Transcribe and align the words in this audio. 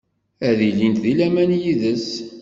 Ad 0.47 0.59
ilint 0.69 0.97
di 1.03 1.13
laman 1.19 1.51
yid-s. 1.61 2.07